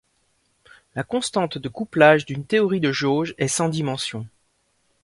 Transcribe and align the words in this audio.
La 0.95 1.03
constante 1.03 1.59
de 1.59 1.69
couplage 1.69 2.25
d'une 2.25 2.43
théorie 2.43 2.79
de 2.79 2.91
jauge 2.91 3.35
est 3.37 3.47
sans 3.47 3.69
dimension. 3.69 4.25